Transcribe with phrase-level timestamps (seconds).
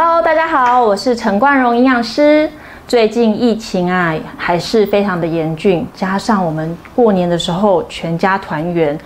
[0.00, 2.48] Hello，大家好，我是陈冠荣营养师。
[2.86, 8.96] 最近疫情啊，还是非常的严峻，加上我们过年的时候全家团圆，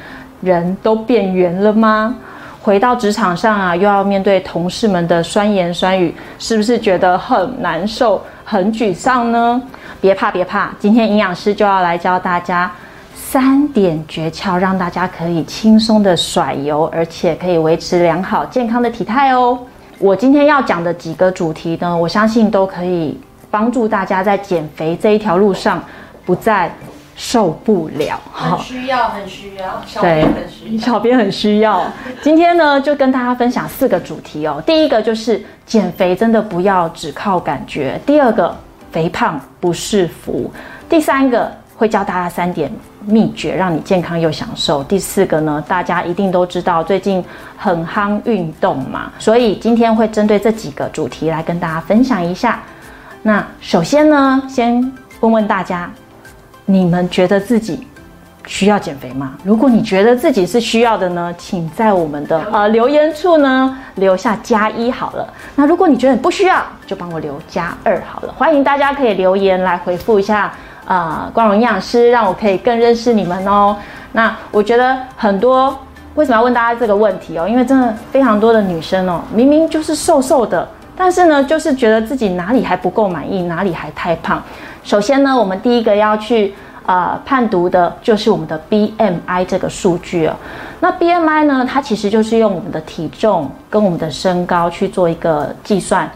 [0.43, 2.14] 人都变圆了吗？
[2.61, 9.63] 回到职场上啊，又要面对同事们的酸言酸语，是不是觉得很难受、很沮丧呢？
[9.99, 12.71] 别怕，别怕，今天营养师就要来教大家
[13.14, 19.59] 三点诀窍，让大家可以轻松的甩油，而且可以维持良好健康的体态哦。
[20.03, 23.17] 我今天要讲的几个主题呢，我相信都可以
[23.53, 25.81] 帮助大家在减肥这一条路上
[26.27, 26.69] 不再
[27.15, 28.21] 受不了。
[28.33, 30.83] 很需要，很需要，小编很需要。
[30.83, 31.87] 小编很需要。
[32.20, 34.61] 今天呢，就跟大家分享四个主题哦。
[34.67, 37.97] 第一个就是减肥真的不要只靠感觉。
[38.05, 38.53] 第二个，
[38.91, 40.53] 肥胖不是福。
[40.89, 42.69] 第三个，会教大家三点
[43.06, 44.83] 秘诀，让你健康又享受。
[44.84, 47.25] 第四个呢，大家一定都知道，最近
[47.56, 52.61] 很夯运动嘛，所以今天会针对这几个主题来跟大家分享一下。
[53.22, 54.81] 那首先呢，先
[55.20, 55.91] 问问大家，
[56.64, 57.86] 你们觉得自己
[58.47, 59.34] 需要减肥吗？
[59.44, 65.33] 如果你觉得自己是需要的呢，请在我们的呃留言处呢留下加一好了。
[65.55, 68.33] 那如果你觉得不需要，就帮我留加二好了。
[68.37, 70.53] 欢迎大家可以留言来回复一下。
[70.86, 73.77] 啊，光荣营养师让我可以更认识你们哦。
[74.12, 75.78] 那我觉得很多
[76.16, 77.48] 为什么要问大家这个问题哦？
[77.48, 84.42] 因为真的非常多的女生哦，明明就是瘦瘦的，但是呢，就是觉得自己哪里还不够满意，哪里还太胖。
[84.83, 86.53] 首先呢，我们第一个要去
[86.84, 90.34] 呃判读的就是我们的 BMI 这个数据哦。
[90.80, 96.10] 那 BMI 呢，它其实就是用我们的体重跟我们的身高去做一个计算，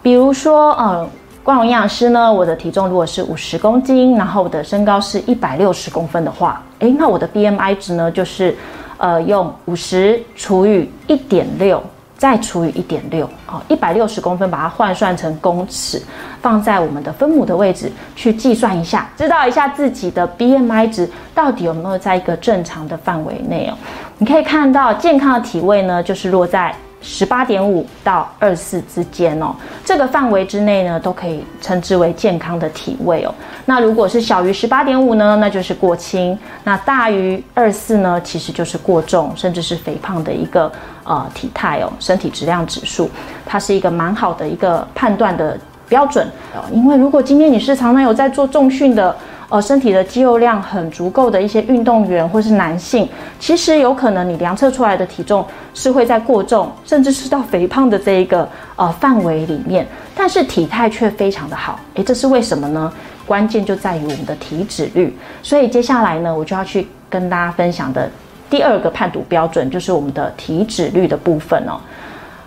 [0.00, 1.08] 比如说呃。
[1.44, 8.56] 光荣营养师呢，我的体重如果是五十公斤，然后我的身高是一百六十公分的话，诶，那我的 BMI 值呢，就是
[8.96, 11.82] 呃用五十除以一点六，
[12.16, 16.02] 再除以一点六，哦，一百六十公分把它换算成公尺，
[16.40, 23.76] 放在我们的分母的位置去计算一下，知道一下自己的 BMI 值到底有没有在一个正常的范围内哦。
[24.16, 26.74] 你可以看到健康的体位呢，就是落在。
[27.06, 29.54] 十八点五到二四之间哦，
[29.84, 33.34] 这个范围之内呢，都可以称之为健康的体位哦。
[33.66, 40.72] 那如果是小于十八点五呢，那就是过轻；那大于二四呢，其实就是过重，甚至是肥胖的一个
[41.04, 41.92] 呃体态哦。
[42.00, 43.10] 身体质量指数，
[43.44, 46.64] 它是一个蛮好的一个判断的标准哦。
[46.72, 49.14] 因为如果今天你是常常有在做重训的。
[49.54, 61.78] 呃，身体的肌肉量很足够的一些运动员或是男性，其实有可能你量测出来的体重是会在过重，甚至是到肥胖的这一个呃范围里面，但是体态却非常的好。
[61.94, 62.92] 诶，这是为什么呢？
[63.24, 65.16] 关键就在于我们的体脂率。
[65.40, 68.10] 所以接下来呢，我就要去跟大家分享的
[68.50, 71.78] 第二个判读标准，就是我们的体脂率的部分哦。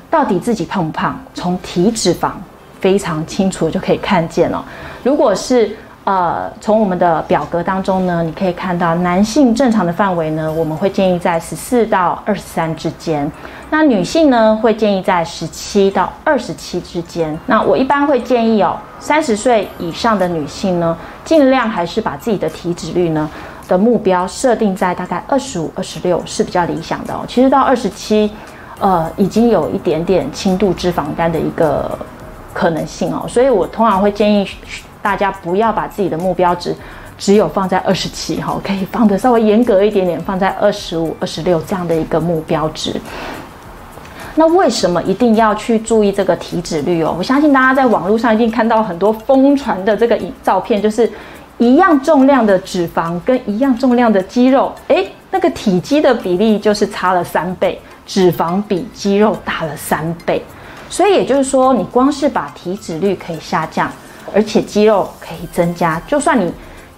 [0.10, 1.18] 到底自己胖不胖？
[1.34, 2.32] 从体脂肪
[2.82, 4.62] 非常清楚就可以看见哦。
[5.06, 5.74] 如果是
[6.08, 13.30] 呃，从我们的表格当中呢，你可以看到男性正常的范围呢，我们会建议在十四到二十三之间。
[13.70, 17.38] 那女性呢，会建议在十七到二十七之间。
[17.46, 23.30] 那我一般会建议哦，三十岁以上的女性呢，尽量还是把自己的体脂率呢
[23.68, 27.26] 的目标设定在大概二十五、二十六是比较理想的哦。
[27.28, 28.32] 其实到二十七，
[28.80, 32.00] 呃，已经有一点点轻度脂肪肝的一个
[32.54, 34.48] 可能性哦，所以我通常会建议。
[35.02, 36.76] 大家不要把自己的目标值
[37.18, 42.94] 只有放在二十七哈，可以放的稍微严格一点点，放在二十五、二十六这样的一个目标值。
[44.36, 47.16] 那为什么一定要去注意这个体脂率哦？
[47.18, 51.12] 我相信大家在网络上一定看到很多疯传的这个照片，就是
[51.58, 60.40] 一样重量的脂肪跟一样重量的肌肉，诶，那个体积的比例就是差了三倍，脂肪比肌肉大了三倍。
[60.88, 63.92] 所以也就是说，你光是把体脂率可以下降。
[64.38, 66.54] 而且肌肉可以增加，就算你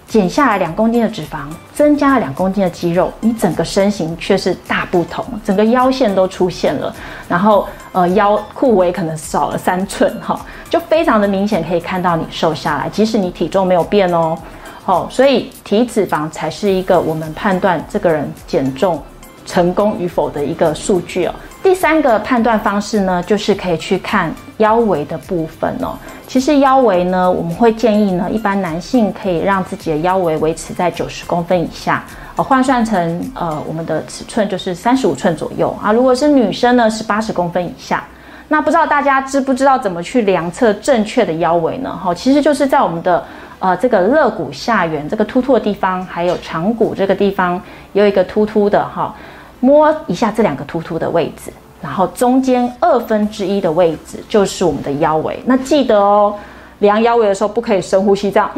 [0.06, 6.94] 减下来两公斤的脂肪，增加了两公斤的肌肉，你整个身形却是大不同，整个腰线都出现了，
[7.26, 10.38] 然后呃腰裤围可能少了三寸哈，
[10.68, 14.36] 就非常的明显可以看到你瘦下来，即使你体重没有变哦，
[14.84, 19.02] 哦，所以体脂肪才是一个我们判断这个人减重
[19.50, 21.34] 成功与否的一个数据哦。
[21.60, 25.98] 第三个判断方式呢，就是可以去看腰围的部分哦。
[26.28, 32.04] 其实腰围呢，我们会建议呢，一般男性可以让自己的腰围维持在九十公分以下，
[32.36, 35.90] 呃，换算成呃我们的尺寸就是三十五寸左右啊。
[35.90, 38.04] 如果是女生呢，是八十公分以下。
[38.46, 41.90] 那不知道大家知不知道怎么去量测正确的腰围呢？
[42.02, 43.22] 哈，其实就是在我们的
[43.58, 47.60] 呃这个肋骨下缘这个突突的地方，还有长骨这个地方
[47.92, 49.14] 有一个突突的哈。
[49.60, 55.38] 摸一下这两个突突的位置，然后中间二分之一的位置就是我们的腰围。
[55.44, 56.34] 那记得哦，
[56.78, 58.50] 量腰围的时候不可以深呼吸，这样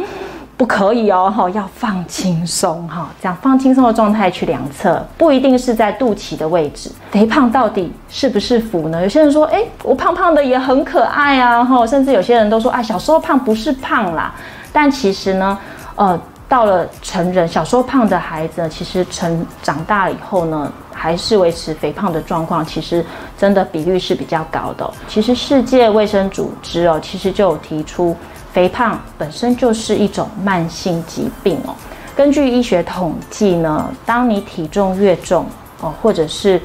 [0.56, 6.90] 不可以哦，哈，要放轻松哈，这样放轻松的状态去量测，不一定是在肚脐的位置。
[7.10, 9.02] 肥胖到底是不是福呢？
[9.02, 14.32] 有些人说，哎，我胖胖的也很可爱啊，哈，甚至有些人都说，啊，小时候胖不是胖啦，
[14.72, 15.58] 但其实呢，
[15.96, 16.20] 呃。
[16.48, 20.70] 到了成人，小时候胖的孩子，其实成长大了以后呢，
[21.02, 23.04] 还是维持肥胖的状况，其实
[23.36, 24.88] 真的比率是比较高的。
[25.08, 28.16] 其实世界卫生组织哦，其实就有提出，
[28.52, 31.74] 肥胖本身就是一种慢性疾病哦。
[32.14, 35.44] 根据医学统计呢，当你体重越重
[35.80, 36.62] 哦，或者是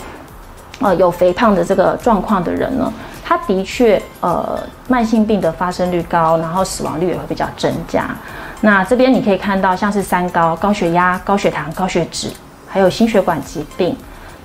[0.81, 2.93] 呃有肥胖的这个状况的人呢，
[3.25, 8.15] 他的确呃慢性病的发生率高，然后死亡率也会比较增加。
[8.61, 12.29] 那这边你可以看到，像是三高、高血压、高血糖、高血脂，
[12.67, 13.97] 还有心血管疾病。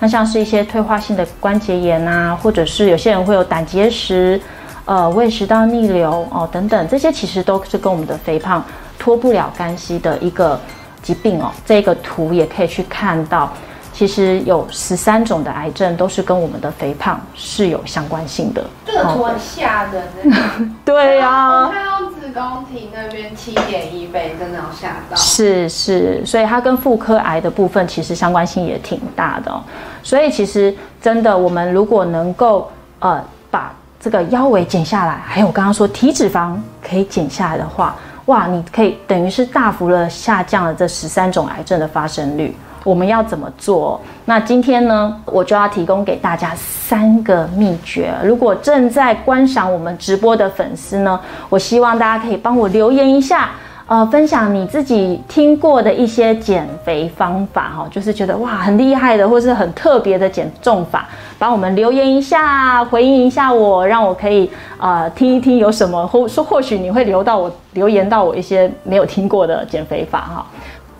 [0.02, 4.40] 那像是一些退化性的关节炎啊，或者是有些人会有胆结石、
[4.84, 8.64] 呃胃食道逆流哦等等，这些其实都是跟我们的肥胖
[8.98, 10.58] 脱不了干系的一个
[11.00, 11.52] 疾病哦。
[11.64, 13.52] 这个图也可以去看到。
[13.92, 18.64] 其实有十三种的癌症都是跟我们的肥胖是有相关性的。
[18.86, 20.02] 这个图很吓人。
[20.82, 21.70] 对呀。
[21.70, 25.14] 看到子宫体那边七点一倍，真的要吓到。
[25.14, 29.62] 是是，所以它跟妇科癌的部分其实相关性也挺大的。
[30.02, 36.56] 所以其实真的，我们如果能够呃把这个腰围减下来，还有我刚刚说体脂肪
[36.86, 37.94] 可以减下来的话，
[38.26, 42.56] 哇，你可以等于是大幅的下降了这十三种癌症的发生率。
[42.84, 44.00] 我们要怎么做？
[44.24, 48.12] 那今天呢，我就要提供给大家三个秘诀。
[48.24, 53.50] 如果正在观赏我们直播的粉丝呢，我希望大家可以帮我留言一下，
[53.92, 61.06] 呃，分享你自己听过的一些减肥方法哈，就是觉得哇很厉害的，或是很特别的减重法，
[61.38, 70.46] 帮我们留言一下，回应一下我，让我可以呃听一听有什么，或说或许你会留到我留言到我一些没有听过的减肥法哈，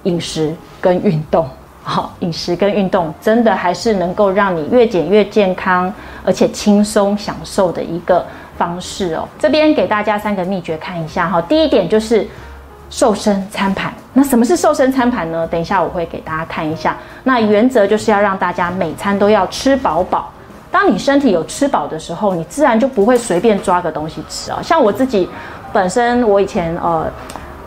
[0.02, 1.48] 饮食跟运动。
[1.82, 5.90] 好，饮食跟运动真的还是能够让你越减越健康，
[6.26, 8.22] 而且轻松享受的一个
[8.58, 9.26] 方式哦。
[9.38, 11.40] 这边给大家三个秘诀看一下哈。
[11.40, 12.28] 第一点就是
[12.92, 13.92] 瘦身餐盘。
[14.12, 15.44] 那什么是瘦身餐盘呢？
[15.48, 16.96] 等一下我会给大家看一下。
[17.24, 20.30] 那原则就是要让大家每餐都要吃饱饱。
[20.70, 24.60] 当你身体有吃饱的时候，你自然就不会随便抓个东西吃啊。
[24.62, 25.28] 像我自己
[25.72, 27.10] 本身，我以前呃。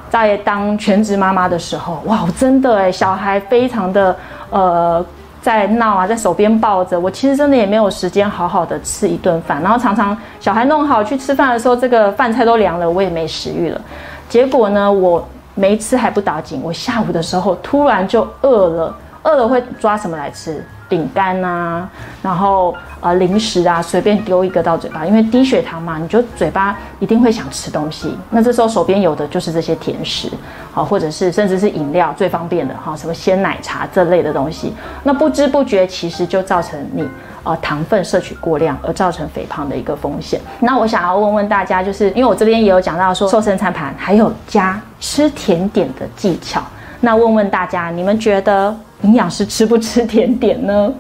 [0.08, 4.16] 在当全职妈妈的时候，哇，真的哎，小孩非常的
[4.50, 5.06] 呃
[5.42, 13.82] 在闹啊，在手边抱着我，其实真的也没有时间好好的吃一顿饭，然后常常小孩弄好去吃饭的时候，这个饭菜都凉了，我也没食欲了。
[14.28, 18.96] 结果呢，我没吃还不打紧，我下午的时候突然就饿了，
[19.26, 20.64] 饿了会抓什么来吃？
[20.88, 21.90] 饼干啊，
[22.22, 28.16] 然后呃零食啊，随便丢一个到嘴巴，因为低血糖嘛，你就嘴巴一定会想吃东西。
[28.30, 30.30] 那这时候手边有的就是这些甜食，
[30.72, 34.76] 好，或者是甚至是饮料最方便的哈，什么鲜奶茶这类的东西。
[35.02, 37.04] 那不知不觉其实就造成你
[37.44, 40.40] 呃糖分摄取过量，而造成肥胖的一个风险。
[40.60, 46.62] 那我想要问问大家，就是因为我这边也有讲到说瘦身餐盘还有加吃甜点的技巧，
[47.00, 48.78] 那问问大家，你们觉得？
[49.06, 50.94] 营养师吃不吃甜点呢？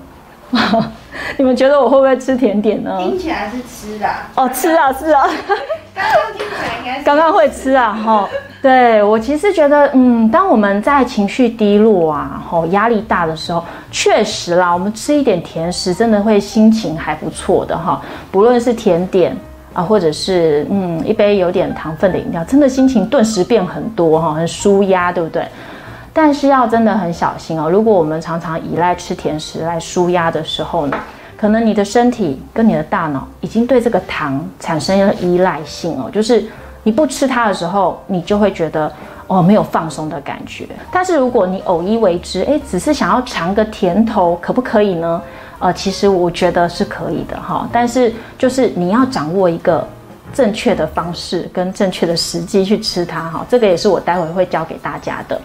[1.37, 2.97] 你们觉得我会不会吃甜点呢？
[3.01, 5.23] 听起来是吃的哦，吃啊，是啊。
[5.95, 8.29] 刚刚听起来应该刚刚会吃啊， 哈。
[8.61, 18.01] 对我其实觉得，嗯，当我们在情绪低落啊，吼压力大的时候，确实啦，我们吃一点甜食，真的会心情还不错的哈。
[18.31, 19.35] 不论是甜点
[19.73, 25.45] 啊，或者是嗯一杯有点糖分的饮料，真的心情顿时变很多哈，很舒压，对不对？
[26.17, 27.69] 但是要真的很小心哦。
[27.69, 30.97] 如果我们常常依赖吃甜食来舒压的时候呢，
[31.35, 36.09] 可能你的身体跟你的大脑已经对这个糖产生了依赖性哦。
[36.09, 36.45] 就是
[36.83, 38.89] 你不吃它的时候，你就会觉得
[39.27, 40.65] 哦没有放松的感觉。
[40.89, 45.21] 但是如果你偶一为之，诶，只是想要尝个甜头，可不可以呢？
[45.59, 47.67] 呃，其实我觉得是可以的哈。
[47.73, 49.85] 但是就是你要掌握一个
[50.33, 53.45] 正确的方式跟正确的时机去吃它哈。
[53.49, 55.41] 这个也是我待会会教给大家的。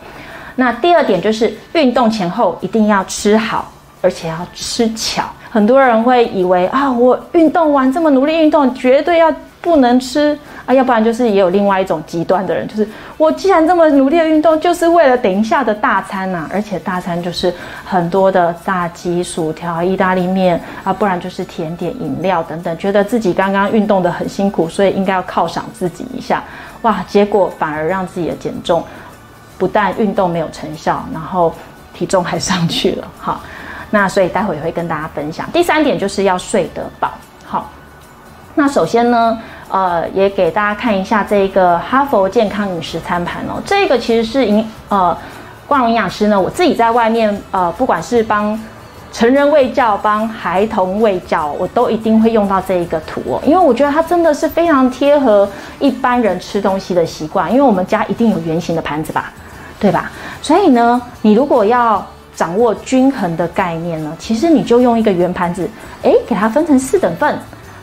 [0.60, 5.22] 那第二点就是运动前后一定要吃好，而且要吃巧。
[5.48, 12.86] 很多人会以为啊，我运动完这么努力运动，绝对要不能吃啊，要不然就是也有另外一种极端的人，就是
[13.16, 17.50] 我既然这么努力的运动，就是为了等一下的大餐呐，而且大餐就是
[17.82, 26.44] 很多的炸鸡、薯条、意大利面啊，不然就是甜点、饮料等等，觉得自己刚刚运动的很辛苦，所以应该要犒赏自己一下，
[26.82, 28.84] 哇，结果反而让自己的减重。
[29.60, 31.54] 不但运动没有成效，然后
[31.92, 33.06] 体重还上去了。
[33.18, 33.42] 好，
[33.90, 35.46] 那所以待会也会跟大家分享。
[35.52, 37.12] 第三点就是要睡得饱。
[37.44, 37.70] 好，
[38.54, 39.38] 那首先呢，
[39.68, 43.60] 呃，也给大家看一下这一个哈佛健康饮食餐盘哦。
[43.66, 45.14] 这个其实是营呃，
[45.66, 48.58] 光荣营养师呢，我自己在外面呃，不管是帮
[49.12, 55.46] 成人喂教、帮孩童喂教，我都一定会用到这一个图哦，因为我觉得它真的是非常贴合
[55.80, 59.32] 一般人吃东西的习惯，因为我们家一定有圆形的盘子吧。
[59.80, 60.12] 对吧？
[60.42, 65.68] 所以呢，你如果要掌握均衡的概念呢，其实你就用一个圆盘子，
[66.02, 67.36] 诶，给它分成四等份，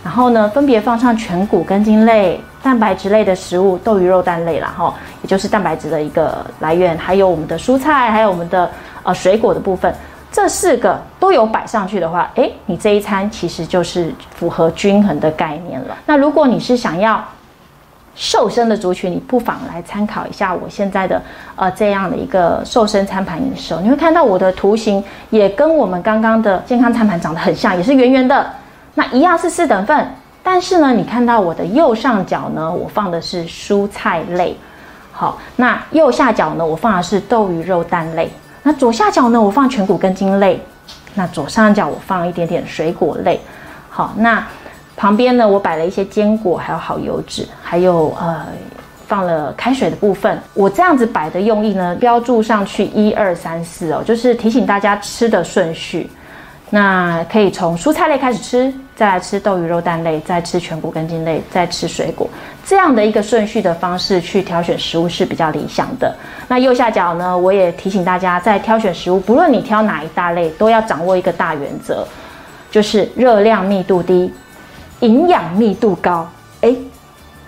[0.03, 8.69] 然后呢，分别放上全谷根茎类、蛋白质类的食物、豆鱼肉蛋类啦，哈，也就是蛋白质的一个来源，还有我们的蔬菜，还有我们的
[9.03, 9.93] 呃水果的部分，
[10.31, 15.97] 这四个都有摆上去的话，诶，你这一餐其实就是符合均衡的概念了。
[16.05, 17.23] 那如果你是想要
[18.19, 21.21] 瘦身的族群，你不妨来参考一下我现在的
[21.55, 23.75] 呃这样的一个瘦身餐盘饮食。
[23.83, 28.51] 你会看到我的图形也跟我们刚刚的健康餐盘长得很像，也是圆圆的。
[28.95, 30.07] 那一样是四等份，
[30.41, 34.57] 但是呢，你看到我的右上角呢，我放的是蔬菜类。
[35.11, 38.27] 好，那右下角呢，我放的是豆鱼肉蛋类。
[38.63, 40.59] 那左下角呢，我放全谷根茎类。
[41.13, 43.39] 那左上角我放一点点水果类。
[43.89, 44.43] 好，那。
[44.97, 48.47] 旁边呢，我摆了一些坚果，还有好油脂，还有呃
[49.05, 50.41] 放了开水的部分。
[50.55, 56.09] 我这样子摆的用意呢，标注上去一二三四哦，就是提醒大家吃的顺序。
[56.69, 62.27] 那可以从蔬菜类开始吃，再来吃豆鱼肉蛋类，再吃全谷根茎类，再吃水果，
[62.65, 66.13] 这样的一个顺序的方式去挑选食物是比较理想的。
[66.47, 72.05] 那右下角呢，我也提醒大家，在挑选食物，不论你挑哪一大类，都要掌握一个大原则，
[72.69, 74.33] 就是热量密度低。
[75.01, 76.27] 营养密度高，
[76.61, 76.75] 哎，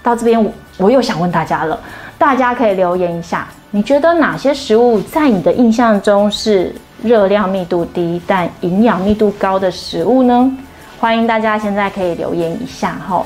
[0.04, 1.80] 到这边我我又想问大家了，
[2.18, 10.52] 大家可以留言一下，你觉得哪些食物在你的印象中是热量密度低但营养密度高的食物呢？
[11.00, 13.26] 欢迎大家现在可以留言一下哈。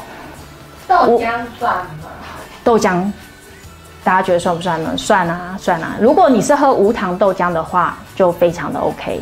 [0.87, 2.09] 豆浆算吗？
[2.63, 3.03] 豆浆，
[4.05, 4.93] 大家觉得算不算呢？
[4.95, 5.97] 算啊，算啊。
[5.99, 9.19] 如果你是喝无糖豆浆的话，就非常的 OK。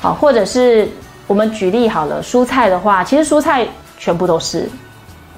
[0.00, 0.88] 好，或者是
[1.26, 3.68] 我们举例好了，蔬菜的话，其实蔬菜。
[4.02, 4.68] 全部都是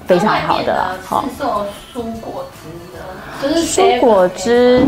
[0.07, 1.23] 非常好的，好。
[1.23, 2.67] 是做蔬果汁
[2.97, 4.87] 的，就是蔬果汁。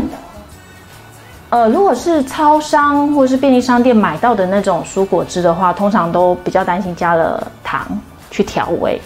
[1.50, 7.86] 呃，如果是超商或者是便利商店买到的那种蔬果汁的话，通常都比较担心加了糖
[8.32, 9.00] 去调味，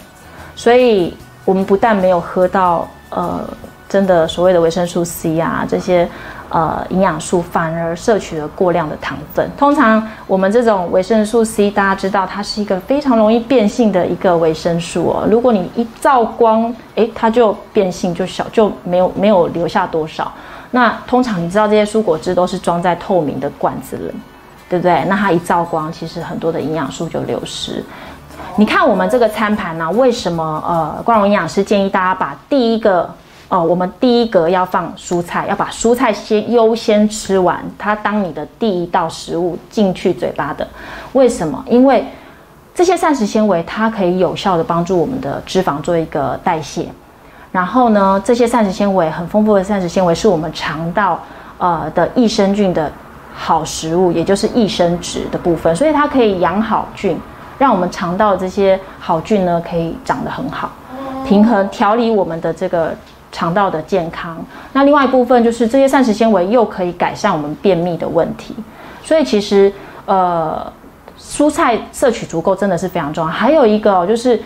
[0.55, 1.15] 所以
[1.45, 3.47] 我们不但没有喝到呃
[3.87, 6.09] 真的所谓的维生素 C 啊这些。
[6.53, 9.49] 呃，营养素反而摄取了过量的糖分。
[9.57, 15.27] 通常我们这种维生素 C，大家知道它是一个非常容易变性的一个维生素哦。
[15.27, 20.31] 如果你一照光，诶，它就变性就小，就没有没有留下多少。
[20.69, 24.11] 那通常你知道这些蔬果汁都是装在透明的罐子里，
[24.69, 25.03] 对不对？
[25.05, 27.83] 那它一照光，其实很多的营养素就流失。
[28.55, 33.09] 你看我们这个餐盘呢，为什么呃，光荣营养师建议大家把第一个。
[33.53, 40.67] 哦，我们第一格要放蔬菜，要把蔬菜先优先吃完，它当你的第一道食物进去嘴巴的。
[41.11, 41.63] 为什么？
[41.69, 42.03] 因为
[42.73, 46.87] 这些膳食纤维它可以有效的帮助我们的脂肪做一个代谢。
[47.51, 51.19] 然后呢，这些膳食纤维很丰富的膳食纤维是我们肠道
[51.59, 52.91] 呃的益生菌的
[53.35, 57.15] 好食物，也就是益生值的部分，所以它可以养好菌，
[57.59, 60.71] 让我们肠道这些好菌呢可以长得很好，
[61.23, 62.95] 平衡调理我们的这个。
[63.33, 64.37] 肠道的健康，
[64.71, 68.55] 那另外一部分就是这些膳食纤维又可以改善我们便秘的问题，
[69.03, 69.73] 所以其实
[70.05, 70.71] 呃
[71.19, 73.31] 蔬菜摄取足够真的是非常重要。
[73.31, 74.39] 还有一个就是，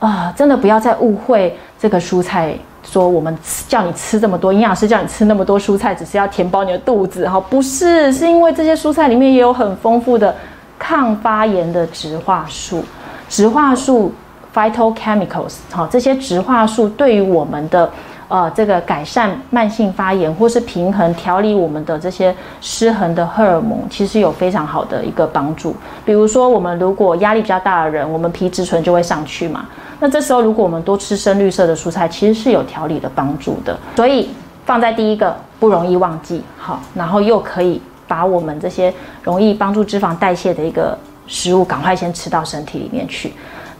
[0.00, 3.36] 啊真的不要再误会这个蔬菜，说我们
[3.68, 7.28] 叫你吃这么多，营养师叫你吃那么多蔬菜，只是要填饱你的肚子。
[7.28, 10.34] 哈，不是，是因为这些蔬菜里面也有很丰富的
[10.78, 12.82] 抗发炎的植化素，
[13.28, 14.12] 植化素
[14.54, 17.90] （phytochemicals） 好，这些植化素对于我们的
[18.28, 25.76] 呃，这个改善慢性发炎或是平衡调理我们的这些失衡的荷尔蒙，其实有非常好的一个帮助。
[26.04, 29.66] 比如说，我们如果压力比较大的人，我们皮质醇就会上去嘛。
[30.00, 33.78] 那这时候，如果我们多吃深绿色的蔬菜，其实是有调理的帮助的。
[33.94, 34.30] 所以
[34.64, 38.92] 放在第一个不容易忘记，好，然后又可以把我们这些
[39.22, 43.32] 容易帮助脂肪代谢的一个食物，赶快先吃到身体里面去。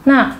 [0.03, 0.31] 那。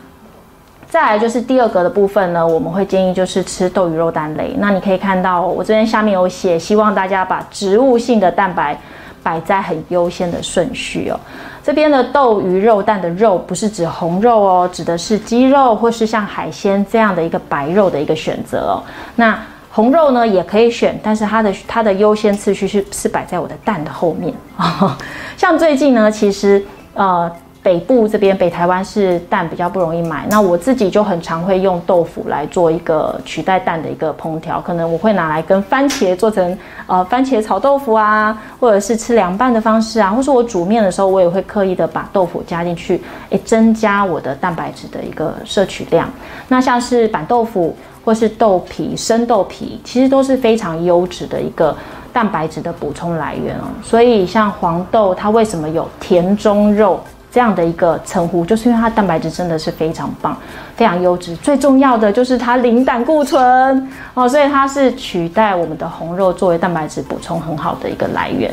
[0.90, 4.56] 再来就是第二格的部分呢，我们会建议就是吃豆鱼肉蛋类。
[4.58, 8.80] 那你可以看到我这边下面有写，希望大家把植物性的蛋白
[9.22, 11.20] 摆在很优先的顺序哦。
[11.62, 18.84] 这边的豆鱼肉蛋的肉不是指红肉哦，指的是鸡肉或是像海鲜这样的一个白肉的一个选择哦。
[19.18, 19.38] 那
[19.70, 24.98] 红肉呢也可以选，但是它的它的优先次序是是摆在我的蛋的后面啊。
[25.36, 26.64] 像最近呢，其实
[26.94, 27.30] 呃。
[27.64, 46.10] 北部这边北台湾是蛋比较不容易买，那我自己就很常会用豆腐来做一个取代蛋的一个烹调，可能我会拿来跟番茄做成呃番茄炒豆腐啊，或者是吃凉拌的方式啊，或是我煮面的时候，我也会刻意的把豆腐加进去，诶，增加我的蛋白质的一个摄取量。
[46.48, 51.76] 那像是板豆腐或是豆皮、生豆皮，其实都是非常优质的一个
[52.14, 53.64] 蛋白质的补充来源哦。
[53.84, 57.02] 所以像黄豆，它为什么有甜中肉？
[57.30, 60.36] 这样的一个称呼，就是因为它蛋白质真的是非常棒，
[60.76, 61.36] 非常优质。
[61.36, 68.52] 最重要的就是它零胆固醇哦，所以它是取代我们的红肉作为蛋白质补充很好的一个来源。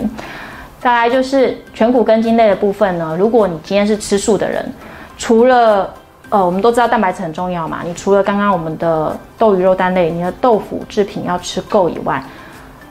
[0.81, 4.71] 再来就是全谷根茎类的部分呢，如果你今天是吃素的人，
[5.17, 5.89] 除了
[6.29, 12.23] 呃，我们都知道蛋白质很重要嘛，你除了刚刚我们的豆鱼肉蛋类，你的豆腐制品要吃够以外。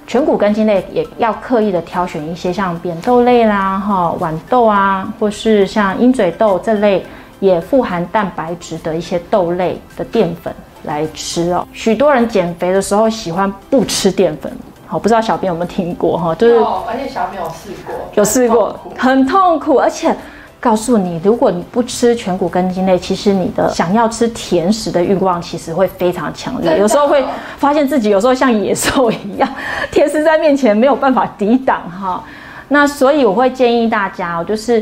[0.05, 7.05] 全谷根茎类也要刻意的挑选一些像扁豆类啦、哈豌豆啊，或是像鹰嘴豆这类
[7.39, 11.67] 也富含蛋白质的一些豆类的淀粉来吃哦。
[11.74, 14.51] 许多人减肥的时候喜欢不吃淀粉，
[14.86, 16.36] 好，不知道小编有没有听过哈？
[16.36, 16.55] 就是，
[16.88, 20.15] 而且小编有试过，有试过，很痛苦，而且。
[20.63, 26.79] 告诉你，如果你不吃全谷根茎类，其实你的想要吃甜食的欲望其实会非常强烈。
[26.79, 27.22] 有时候会
[27.58, 29.50] 发现自己有时候像野兽一样，
[29.91, 32.24] 甜食在面前没有办法抵挡哈。
[32.70, 34.82] 那所以我会建议大家，就是，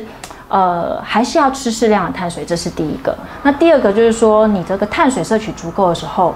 [0.49, 3.17] 呃，还是要吃适量的碳水，这是第一个。
[3.41, 6.35] 那第二个就是说，你这个碳水摄取足够的时候，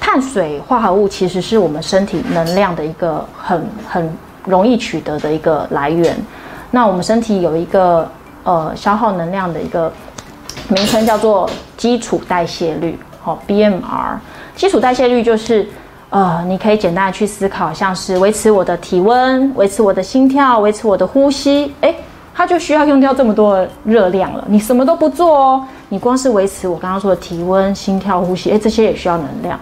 [0.00, 4.12] 碳水化合物其实是我们身体能量的一个很很
[4.44, 6.16] 容易取得的一个来源。
[6.72, 8.10] 那我们身体有一个。
[8.44, 9.92] 呃，消耗能量的一个
[10.68, 14.16] 名称叫做基础代谢率，好，BMR。
[14.54, 15.66] 基础代谢率就是，
[16.10, 21.94] 呃，你可以简单的去思考，像是维持我的体温、维持我的心跳、维持我的呼吸，诶，
[22.34, 24.44] 它就需要用掉这么多热量了。
[24.48, 29.58] 你什么都不做哦，你光是维持我刚刚说的体温、心跳、呼吸，诶，这些也需要能量。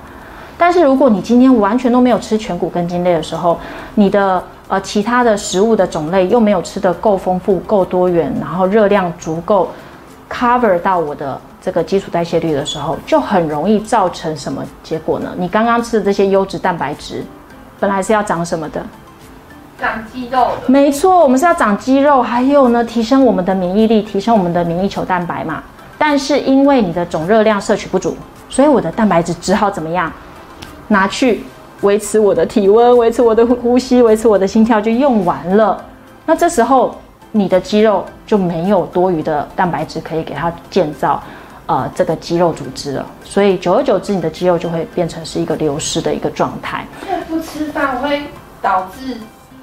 [0.59, 3.59] 但是如果你今天完全都没有吃全谷根茎类的时候，
[3.95, 9.69] 你的呃，其他的食物的种类又没有吃的够丰富、够多元，然后热量足够
[10.31, 15.33] cover 到我的这个基础代谢率的时候，就很容易造成什么结果呢？
[15.37, 17.25] 你刚刚吃的这些优质蛋白质，
[17.81, 18.81] 本来是要长什么的？
[19.81, 20.69] 长肌肉的。
[20.69, 25.61] 没错，我们是要长肌肉，还有呢，提升我们的免疫力，提升我们的免疫球蛋白嘛。
[25.99, 28.17] 但是因为你的总热量摄取不足，
[28.49, 30.13] 所以我的蛋白质只好怎么样？
[30.87, 31.43] 拿去。
[31.83, 35.83] 维持我的体温，维持我的呼吸，维持我的心跳就用完了。
[36.27, 36.95] 那这时候
[37.33, 41.23] 你的肌肉就没有多余的蛋白质可以给它建造，
[41.67, 43.07] 呃，这个肌肉组织了。
[43.25, 46.87] 所以久而久之，你的肌肉就会变成是一个流失的一个状态。
[47.29, 48.23] 不吃饭会
[48.61, 49.17] 导致。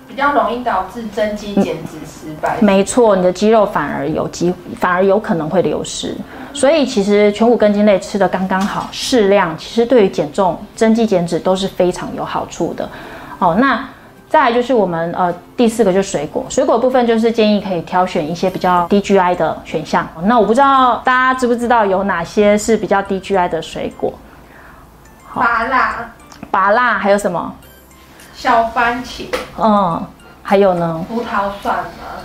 [0.09, 2.57] 比较容易导致增肌减脂失败。
[2.59, 6.15] 没错，你的肌肉反而有机，反而有可能会流失。
[6.57, 12.89] 所以其实全谷根茎类吃的刚刚好，适量，其实对于减重、增肌减脂都是非常有好处的。
[13.37, 13.87] 哦，那
[14.27, 20.07] 再来就是我们呃第四个就是水果，水果部分就是建议可以挑选一些比较低 GI 的选项。
[20.23, 24.11] 那我不知道大家知不知道有哪些是比较低 GI 的水果？
[25.35, 26.11] 芭辣，
[26.49, 27.53] 芭辣还有什么？
[28.33, 29.25] 小番茄，
[29.59, 30.03] 嗯，
[30.41, 31.05] 还有呢？
[31.07, 32.17] 葡萄算吗？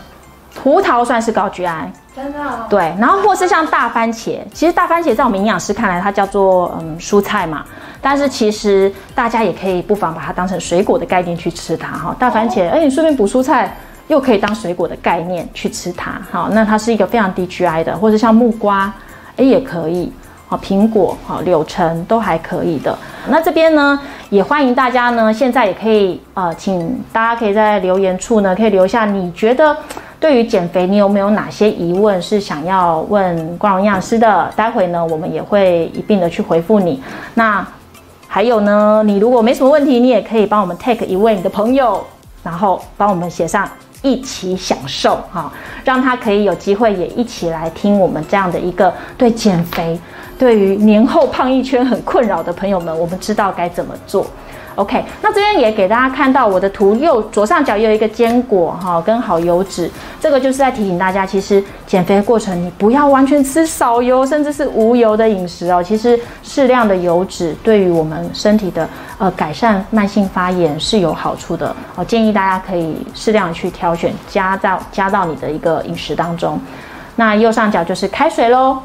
[0.54, 2.38] 葡萄算是高 GI，真的？
[2.68, 7.64] 对，然后或是像大番茄，其实大番茄在我们营养师看来，它叫做嗯蔬菜嘛，
[8.00, 12.14] 但是其实大家也可以不妨把它当成水果的概念去吃它哈。
[12.18, 13.74] 大番茄，哎，你顺便补蔬菜，
[14.08, 18.92] 又可以当水果的概念去吃它，好，那它是一个非常低 GI 的，或者像木瓜，
[19.36, 20.12] 哎，也可以。
[20.58, 22.96] 苹果、好柳橙都还可以的。
[23.28, 23.98] 那这边呢，
[24.30, 29.76] 也欢迎大家呢，现在也可以呃，请大家可以在留言处呢，可以留下你觉得
[30.18, 34.50] 对于减肥，你有没有哪些疑问是想要问光荣营养师的？
[34.56, 37.00] 待会呢，我们也会一并的去回复你。
[37.34, 37.64] 那
[38.26, 42.04] 还有呢，你如果没什么问题，你也可以帮我们 take 一位你的朋友，
[42.42, 43.68] 然后帮我们写上
[44.00, 45.52] 一起享受哈，
[45.84, 49.96] 让他可以有机会也一起来听我们这样的一个对减肥。
[50.42, 54.26] 对于年后胖一圈很困扰的朋友们，我们知道该怎么做。
[54.74, 59.88] OK，那这边也给大家看到我的图，右左上角有一个坚果哈，跟好油脂，
[60.20, 65.80] 这个就是在提醒大家，其实减肥过程你不要完全吃少油，甚至是无油的饮食哦。
[65.80, 72.04] 其实适量的油脂对于我们身体的呃改善慢性发炎是有好处的哦。
[72.04, 76.60] 建议大家可以适量去挑选，加到加到你的一个饮食当中。
[77.14, 78.76] 那右上角就是开水喽。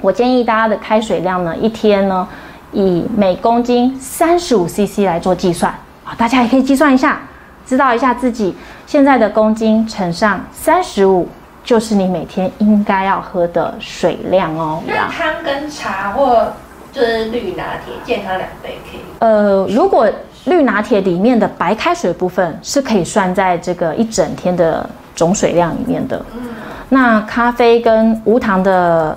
[0.00, 2.26] 我建议大家的开水量呢，一天呢，
[2.72, 5.72] 以每公斤三十五 CC 来做计算
[6.04, 7.20] 啊，大家也可以计算一下，
[7.66, 8.54] 知道一下自己
[8.86, 11.28] 现在的公斤乘上三十五，
[11.62, 14.82] 就是你每天应该要喝的水量哦。
[14.86, 16.52] 那汤跟茶或
[16.92, 19.00] 就是绿拿铁，健康两杯可以。
[19.18, 20.08] 呃，如果
[20.46, 26.24] 绿拿铁里面的白开水部分是可以算在这个一整天的总水量里面的。
[26.34, 26.40] 嗯。
[26.88, 29.16] 那咖啡跟无糖的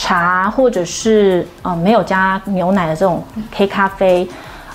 [0.00, 3.22] 茶，或者是呃没有加牛奶的这种
[3.54, 4.26] 黑咖啡，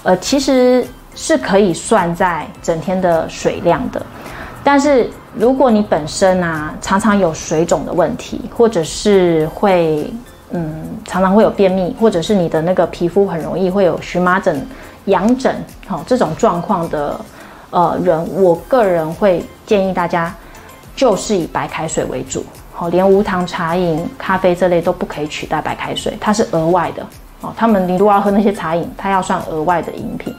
[0.03, 0.85] 呃，其实
[1.15, 4.05] 是可以算在整天的水量的。
[4.63, 10.13] 但是如果你本身啊常常有水肿的问题，或者是会
[10.51, 14.63] 嗯常常会有便秘，或者是你的那个皮肤很容易会有荨麻疹。
[15.05, 15.55] 痒疹，
[15.87, 17.19] 好这种状况的
[17.71, 20.33] 呃人，我个人会建议大家
[20.95, 22.45] 就是以白开水为主，
[22.77, 27.01] 好，连无糖茶饮、咖啡这类都不可以取代白开水，它是额外的
[27.39, 27.53] 哦。
[27.55, 30.35] 他们你如果要喝那些茶饮，它要算额外的饮品。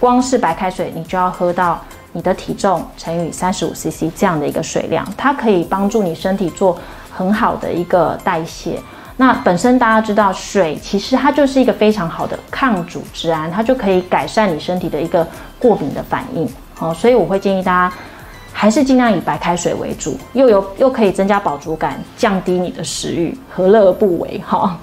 [0.00, 6.76] 光是白开水，你就要喝到你的体重乘以三十五 CC 这样的一个水量，它可以帮助你身体做
[7.12, 8.80] 很好的一个代谢。
[9.16, 15.24] 那本身大家知道，水其实它就是一个非常好的抗组织胺，它就可以改善你身体的一个
[15.56, 16.48] 过敏的反应。
[16.80, 17.96] 哦，所以我会建议大家
[18.56, 24.40] 还是尽量以白开水为主，又有又可以增加饱足感，降低你的食欲，何乐而不为？
[24.46, 24.78] 哈。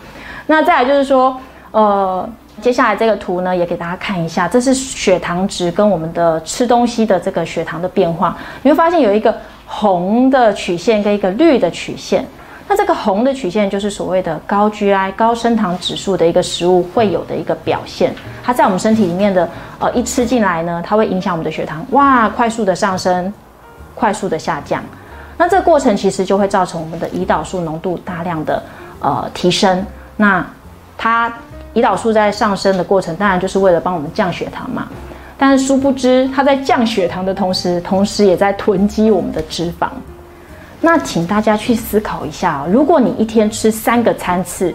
[0.46, 1.36] 那再来就是说，
[1.72, 2.30] 呃，
[2.62, 9.34] 接下来这个图呢，也给大家看一下，这是血糖值跟我们的吃东西的这个血糖的变化，你会发现有一个
[9.66, 12.28] 红的曲线跟一个绿的曲线。
[12.68, 23.34] 那这个红的曲线就是所谓的高 GI 高升糖指数的一个食物会有的一个表现，它在我们身体里面的呃一吃进来呢，它会影响我们的血糖，哇，快速的上升，
[24.02, 24.84] 快速的下降。
[25.38, 28.64] 那这个过程其实就会造成我们的胰岛素浓度大量的
[29.00, 29.86] 呃提升。
[30.18, 30.44] 那
[30.98, 31.32] 它
[31.76, 34.88] 胰岛素在上升的过程，当然就是为了帮我们降血糖嘛。
[35.38, 39.88] 但是殊不知，它在降血糖的同时，同时也在囤积我们的脂肪。
[40.80, 44.74] 那请大家去思考一下哦，如果你一天吃三个餐次，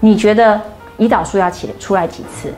[0.00, 0.60] 你觉得
[0.98, 2.52] 胰岛素要起出来几次？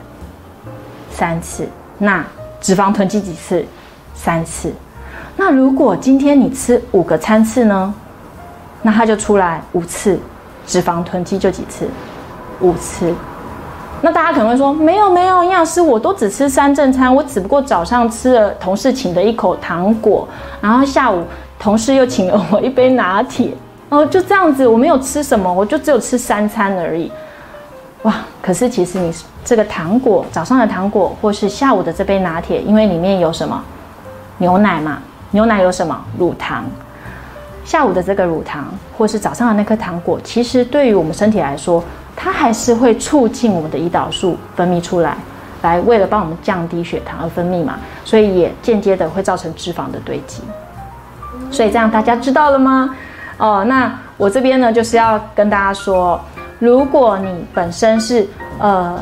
[1.11, 1.69] 三次。
[1.99, 2.25] 那
[2.59, 3.63] 脂肪囤积几次？
[4.15, 4.73] 三次。
[5.41, 7.95] 那如果今天你吃五个餐次呢？
[8.83, 10.21] 那它就出来五次，
[10.67, 11.89] 脂肪囤积就几次？
[12.61, 13.15] 五次。
[14.03, 20.29] 那大家可能会说，没有没有，营养师我都只吃三正餐，我只不过早上吃了同事请的一口糖果，
[20.61, 21.25] 然后下午。
[21.59, 23.53] 同事又请了我一杯拿铁，
[23.89, 27.11] 哦，就这样子，我没有吃什么，我就只有吃三餐而已。
[28.03, 28.15] 哇！
[28.43, 29.11] 可是其实你
[29.43, 33.63] 这个糖果，早上的糖果，或是下午的这杯拿铁，因为里面有什么
[34.39, 35.01] 牛奶嘛，
[35.33, 36.65] 牛奶有什么乳糖，
[37.65, 38.67] 下午的这个乳糖，
[38.99, 41.83] 或是早上的那颗糖果，其实对于我们身体来说，
[42.17, 45.17] 它还是会促进我们的胰岛素分泌出来，
[45.63, 50.43] 来为了帮我们降低血糖而分泌嘛，所以也间接的会造成脂肪的堆积。
[51.51, 52.95] 所以这样大家知道了吗？
[53.39, 56.21] 哦，那我这边呢就是要跟大家说，
[56.59, 58.27] 如果你本身是
[58.59, 58.99] 呃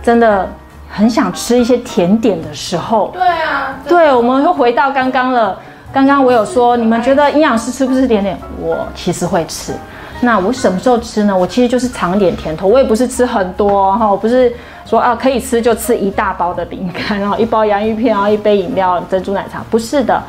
[0.00, 0.48] 真的
[0.88, 5.58] 很想吃一些甜点的时候，对啊，对，我们又回到刚刚了。
[5.92, 8.38] 刚刚我有说，你们觉得营养师吃不吃甜点？
[8.58, 9.74] 我其实会吃。
[10.22, 11.36] 那我什么时候吃呢？
[11.36, 14.50] 我其实就是尝点甜头，我也不是吃很多哈，我不是
[14.86, 20.22] 说啊可以吃就吃一大包的饼干，然后一包洋芋片，然后一杯饮料珍珠奶茶，不是的。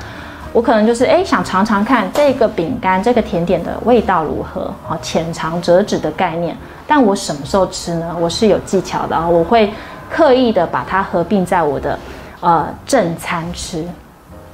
[0.51, 4.71] 我可能就是哎，想尝尝看这个饼干、这个甜点的味道如何？
[4.85, 6.55] 好，浅尝辄止的概念。
[6.85, 8.15] 但我什么时候吃呢？
[8.19, 9.71] 我是有技巧的啊，我会
[10.09, 11.97] 刻意的把它合并在我的
[12.41, 13.83] 呃正餐吃，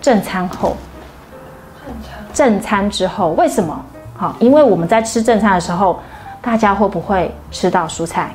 [0.02, 0.78] 正餐后，
[2.34, 3.80] 正餐之后，为什么？
[4.16, 6.00] 好，因为我们在吃正餐的时候，
[6.42, 8.32] 大家会不会吃到蔬菜？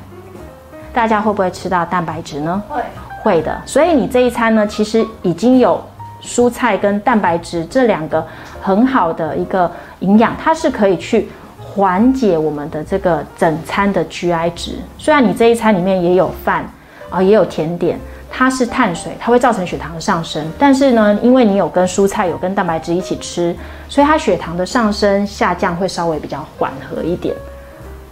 [0.93, 2.63] 大家会不会吃到蛋白质呢？
[2.67, 2.81] 会，
[3.21, 3.61] 会的。
[3.65, 5.81] 所以你这一餐呢，其实已经有。
[6.21, 8.25] 蔬菜跟蛋白质这两个
[8.59, 11.29] 很好的一个营养，它是可以去
[11.59, 14.79] 缓解我们的这个整餐的 GI 值。
[14.97, 16.67] 虽然你这一餐里面也有饭
[17.11, 20.45] 啊，也有甜点，它是碳水，它会造成血糖的上升。
[20.57, 23.55] 但是呢，因为你有跟蔬菜有跟蛋白质一起吃，
[23.89, 27.35] 所以它血糖的上升下降会稍微比较缓和一点。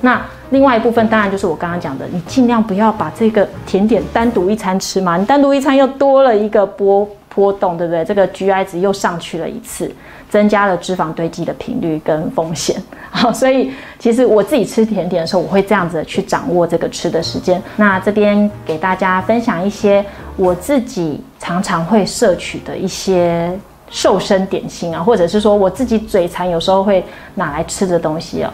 [0.01, 7.07] 那另外一部分当然就是我刚刚讲的，你尽量不要把这个甜点单独一餐吃嘛，你单独一餐又多了一个波。
[7.35, 8.05] 波动对不对？
[8.05, 9.91] 这个 GI 值又上去了一次，
[10.29, 12.79] 增加了脂肪堆积的频率跟风险。
[13.23, 17.61] 好，所以其实我自己吃甜点的时候，我会这样子去掌握这个吃的时间。
[17.77, 20.03] 那这边给大家分享一些
[20.35, 23.57] 我自己常常会摄取的一些
[23.89, 27.01] 瘦身点心啊，或者是说我自己嘴馋有时候会
[27.35, 28.49] 拿来吃的东西哦。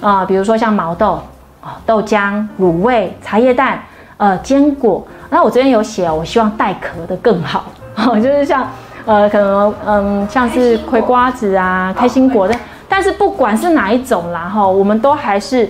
[0.00, 1.22] 啊，比如说像毛豆
[1.60, 3.80] 啊、豆浆、卤味、茶叶蛋、
[4.16, 5.06] 呃坚果。
[5.30, 7.66] 那我这边有写，我希望带壳的更好。
[8.16, 8.68] 就是像，
[9.04, 12.56] 呃，可能，嗯，像是葵瓜子啊、开心果的，
[13.00, 15.66] 但是不管是哪一种啦哈，我们都还是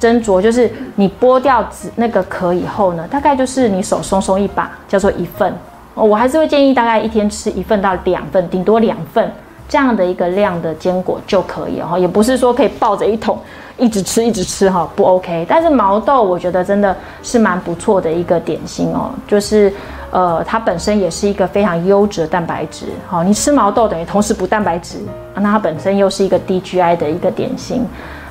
[0.00, 5.54] 斟酌，就是你剥掉纸那个壳以后呢，大概就是你手松松一把，叫做一份。
[5.94, 9.32] 我还是会建议大概一天吃一份到两份，顶多两份
[9.68, 13.38] 这样的一个量的坚果就可以哈，也不是说可以抱着一桶
[13.78, 15.46] 一直吃一直吃哈，不 OK。
[15.48, 19.72] 但是毛豆我觉得真的是蛮不错的一个点心哦，就是
[20.10, 24.98] 呃它本身也是一个非常优质的蛋白质，好，你吃毛豆等于同时补蛋白质，
[25.34, 27.86] 那它本身又是一个低 GI 的一个点心，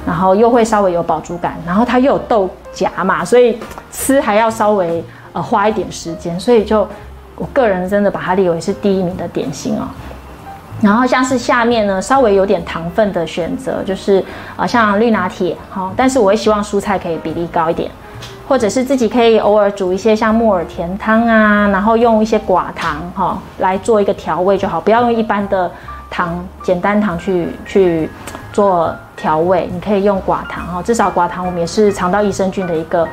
[0.06, 3.58] 然后又会稍微有饱足感，然后它又有豆荚嘛，所以
[3.92, 6.88] 吃还要稍微呃花一点时间，所以就。
[7.38, 9.88] 我个人真的把它列为是第一名的点心哦。
[10.82, 14.24] 然后像是下面呢，稍微有点糖分的选择，就是
[14.56, 17.90] 啊，像绿拿铁，好，但是我会希望蔬菜可以比例高一点，
[18.48, 25.70] 或者是自己可以偶尔煮一些像木耳甜汤啊，然后用一些寡糖哈来做一个调味就好，不要用一般的
[26.10, 28.10] 糖简单糖去去
[28.52, 33.08] 做调味，你可以用寡糖哈，至少寡糖我们也是肠道益生菌的一个。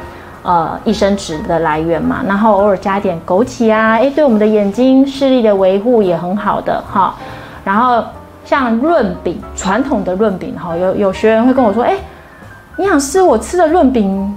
[0.45, 7.15] 呃，益生值的来源嘛，然后偶尔加一点枸杞啊，诶，对我们的眼睛视力的维护也很好的哈。
[7.69, 8.03] 然后
[8.47, 11.95] 像润饼，传统的润饼哈，有有学员会跟我说，哎，
[12.79, 14.35] 营养师，我吃的润饼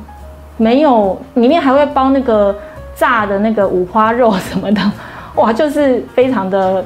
[0.57, 2.53] 没有，里面还会包那个
[2.93, 4.81] 炸的那个五花肉什么的，
[5.39, 6.83] 哇，就是非常的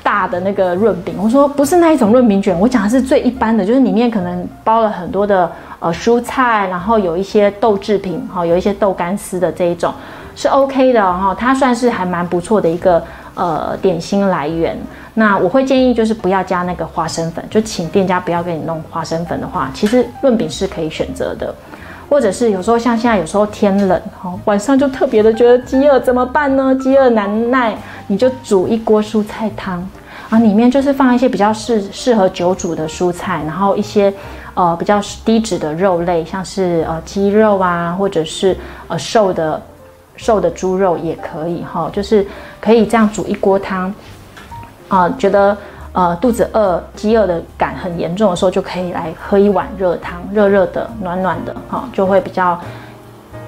[0.00, 1.16] 大的那个润饼。
[1.20, 5.50] 我说不是那一种润饼卷，我讲的是最一般的，就是里面可能包了很多的。
[5.80, 9.92] 呃，蔬菜，然后有一些豆制品，哈，有一些豆干丝的这一种
[10.34, 14.78] 是 OK 的哈，它算是还蛮不错的一个呃点心来源。
[15.14, 21.54] 那我会建议就是不要加那个花生粉，就请店家不要给你弄花生粉的话，其实润饼是可以选择的。
[22.08, 26.74] 或者是有时候像现在有时候天冷，哈，晚上就特别的觉得饥饿，怎么办呢？
[26.76, 27.74] 饥饿难耐，
[28.06, 29.88] 你就煮一锅蔬菜汤，
[30.28, 34.12] 啊，里面就是放一些比较适适合久煮的蔬菜，然后一些。
[34.56, 39.60] 呃，比较低脂的肉类，像是呃鸡肉啊，或者是呃瘦的
[40.14, 42.24] 瘦的猪肉也可以哈，就是
[42.60, 43.92] 可以这样煮一锅汤
[44.88, 45.56] 啊，觉得
[45.92, 52.60] 呃肚子饿、饥饿的感很严重的时候，就可以来喝一碗热汤，热热的、暖暖的哈，就会比较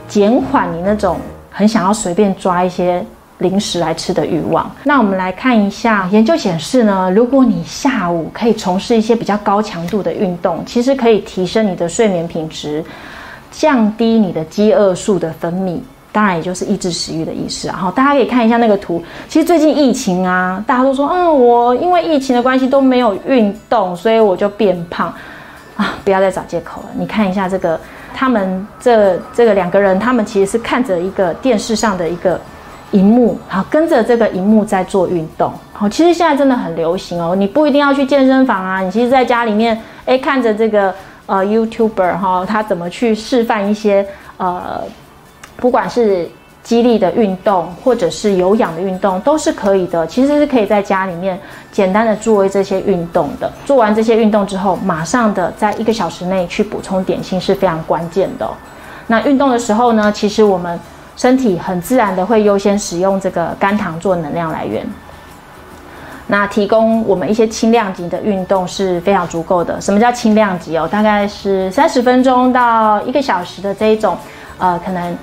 [0.09, 1.19] 减缓你那种
[1.51, 3.05] 很想要随便抓一些。
[3.41, 4.75] 零食来吃的欲望。
[4.85, 12.83] 那我们来看一下研究显示呢，如果你下午可以从事一些比较高强度的运动，其实可以提升你的睡眠品质，
[13.51, 15.79] 降低你的饥饿素的分泌，
[16.17, 17.69] 当然也就是抑制食欲的意思。
[17.69, 25.13] 然后大家可以看一下那个图，其实最近疫情啊，大家都说，嗯，我因为疫情的关系都没有运动，所以我就变胖
[25.77, 25.93] 啊！
[26.03, 26.89] 不要再找借口了。
[26.99, 27.79] 你看一下这个，
[28.15, 32.41] 他们这这个两个人，他们其实是看着一个电视上的一个。
[32.93, 37.35] 荧幕好，跟着这个荧幕在做运动好，其实现在真的很流行哦。
[37.35, 40.95] 你不一定要去健身房啊，你其实在家里面，哎，看着这个
[41.27, 44.81] 呃 YouTuber 哈，他怎么去示范一些呃，
[45.57, 46.29] 不管是
[46.63, 50.07] 激励的运动或者是有氧的运动，都是可以的。
[50.07, 51.39] 其实是可以在家里面
[51.71, 53.51] 简单的做这些运动的。
[53.65, 58.49] 做完这些运动之后，马上的在一个小时内去补充点心是非常关键的。
[59.07, 60.79] 那运动的时候呢，其实我们。
[61.19, 64.87] 身体很自然的会优先使用这个肝糖做能量来源，
[66.27, 69.81] 那提供我们一些轻量级的运动是非常足够的。
[69.81, 70.87] 什么叫轻量级哦？
[70.87, 74.15] 大概是三十分钟到一个小时的这一种，
[74.59, 75.17] 呃，可能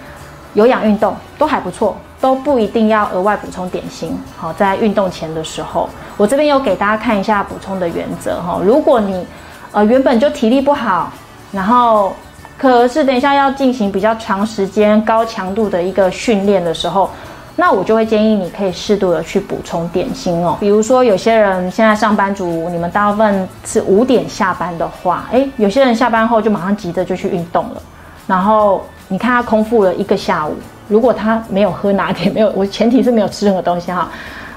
[0.54, 4.18] 有氧运动都还不错，都不一定要额外补充点心。
[4.38, 8.60] 好，在运动前的时候，我这边有给大家看一下补充的原则哈。
[8.64, 9.26] 如果你
[9.72, 11.12] 呃原本就体力不好，
[11.52, 12.14] 然后
[12.58, 17.10] 可是等一下要进行比较长时间、高强度的一个训练的时候，
[17.56, 20.58] 那我就会建议你可以适度的去补充点心哦。
[20.60, 27.82] 比如说有些人现在上班族，你们大部分是五点下班的话，诶，有些人下班后就马上急着就去运动了。
[28.26, 30.56] 然后你看他空腹了一个下午，
[30.88, 34.10] 如果他没有喝拿铁，没有 我前提是没有吃任何东西哈，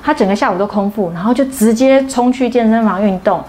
[0.02, 3.44] 他整个下午都空腹，然后就直接冲去健身房运动。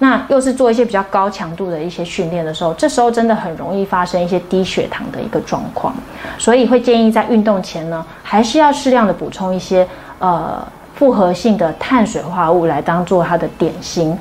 [0.00, 5.94] 那又是做一些比较高强度的一些训练的时候，这时候真的很容易发生一些低血糖的一个状况，
[6.36, 10.62] 所以会建议在运动前呢，还是要适量的补充一些呃
[10.94, 14.14] 复合性的碳水化合物来当做它的点心。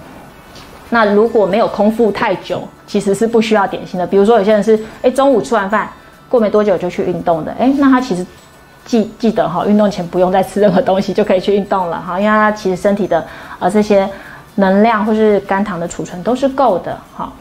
[0.89, 4.08] 那如果没有空腹太久，其实是不需要点心的。
[4.08, 5.88] 比如说有些人是哎中午吃完饭
[6.30, 8.26] 过没多久就去运动的，哎，那他其实
[8.86, 13.26] 记记得哈，运动前不用再吃任何东西就可以去运动了哈，因为他其实身体的
[13.60, 14.10] 呃这些。
[14.56, 17.32] 能量或是肝糖的储存都是够的，哈，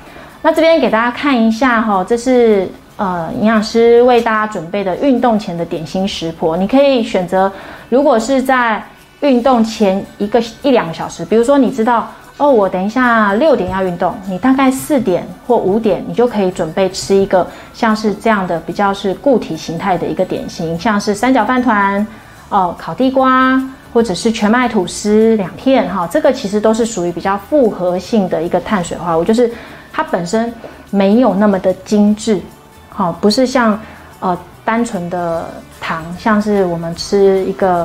[0.40, 7.50] 那这边给大家看一下哈，这是呃营养师为大家准备的运动前的点心食谱，你可以选择，
[7.88, 8.80] 如果是在
[9.18, 22.06] 运动前一个一两个小时，比如说你知道哦，我等一下六点要运动，你大概四点或五点，你就可以准备吃一个像是这样的比较是固体形态的一个点心，像是三角饭团，
[22.48, 23.60] 哦，烤地瓜，
[23.92, 29.50] 或者是全麦吐司两片，哈，这个其实都是属于比较复合性的一个碳水化合物，就是
[29.92, 30.54] 它本身
[30.90, 32.40] 没有那么的精致，
[32.88, 33.76] 好，不是像
[34.20, 35.44] 呃单纯的
[35.80, 37.84] 糖，像是我们吃一个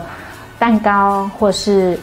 [0.60, 1.98] 蛋糕或是。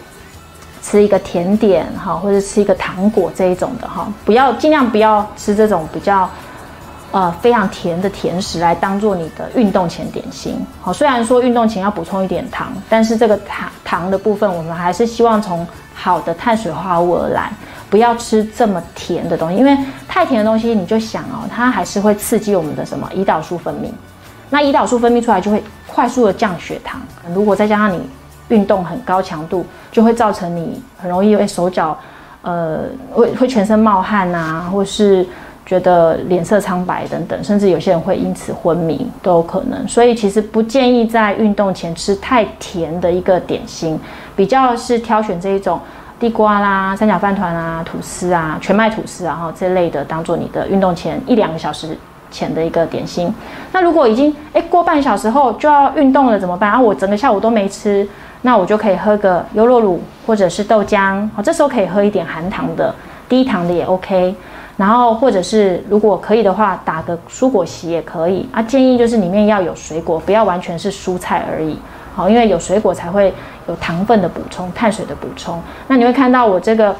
[0.83, 6.29] 吃一个甜点哈，或者吃一个糖果这一种的哈，不要尽量不要吃这种比较
[7.13, 10.59] 呃非常甜的甜食来当做你的运动前点心。
[10.81, 17.53] 好，虽然说运动前要补充一点糖，但是这个糖糖的部分，我们还是希望从好的碳水化合物而来，
[17.91, 19.77] 不要吃这么甜的东西，因为
[20.09, 23.91] 太甜的东西你就想哦，它还是会刺激我们的什么胰岛素分泌，
[24.49, 27.01] 那胰岛素分泌出来就会快速的降血糖，
[27.35, 28.01] 如果再加上你。
[28.51, 31.99] 运动很高强度，就会造成你很容易会手脚，
[32.43, 32.81] 呃，
[33.13, 35.27] 会会全身冒汗呐，或是
[35.65, 39.87] 觉得脸色苍白等等，甚至有些人会因此昏迷都有可能。
[39.87, 43.99] 所以其实不建议在运动前吃太甜的一个点心，
[44.35, 45.79] 比较是挑选这一种
[46.19, 51.97] 地瓜啦、三角饭团啊、吐司啊、全麦吐司啊哈这类的，当做你的运动前一两个小时
[52.33, 53.33] 前的一个点心。
[53.71, 56.81] 那如果已经诶过半小时后就要运动了怎么办啊？
[56.81, 58.09] 我整个下午都没吃。
[58.43, 62.95] 那我就可以喝个优酪乳或者是豆浆，好，这时候可以喝一点含糖的、
[63.29, 64.35] 低糖的也 OK。
[64.77, 68.63] 然后或者是如果可以的话，打个蔬果昔也可以啊。
[68.63, 71.79] 建议就是里面要有水果，不要完全是蔬菜而已，
[72.15, 73.35] 好，因为有水果才会
[73.69, 75.61] 有糖分的补充、碳水的补充。
[75.87, 76.97] 那你会看到我这个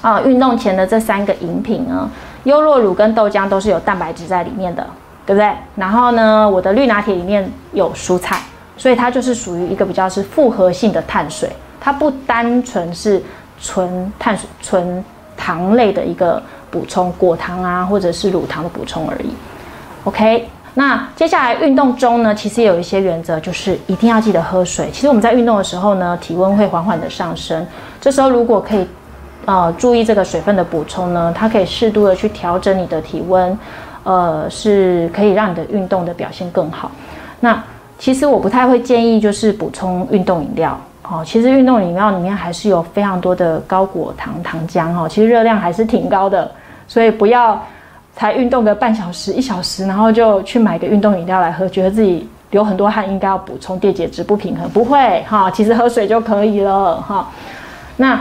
[0.00, 2.08] 啊，运动前的这三个饮品呢，
[2.44, 4.86] 优酪乳跟豆浆都是有蛋白质在里面的，
[5.26, 5.50] 对不对？
[5.74, 8.40] 然后呢，我的绿拿铁里面有蔬菜。
[8.82, 11.48] 所以它就是属于一个比较是复合性的碳水，
[11.80, 13.22] 它不单纯是
[13.60, 15.04] 纯碳水、纯
[15.36, 19.32] 糖类的一个补充，果糖啊或者是乳糖的补充而已。
[20.02, 24.90] OK，那接下来运动中呢，其实有一些原则，就是一定要记得喝水。
[24.90, 27.64] 其实我们在运动的时候呢，体温会缓缓的上升，
[28.00, 28.84] 这时候如果可以
[29.44, 33.56] 呃注意这个水分的补充呢，它可以适度的去调整你的体温，
[34.02, 36.90] 呃，是可以让你的运动的表现更好。
[37.38, 37.62] 那
[38.02, 40.76] 其实我不太会建议，就是补充运动饮料。
[41.08, 46.50] 哦，其实运动饮料里面还是有非常多的高果糖糖浆哈，其实热量还是挺高的，
[46.88, 47.64] 所以不要
[48.16, 54.68] 才运动个半小时一小时，然后就去买个运动饮料来喝，觉得自己流很多汗，应该要补充电解质不平衡。
[54.70, 57.28] 不会哈，其实喝水就可以了哈。
[57.98, 58.20] 那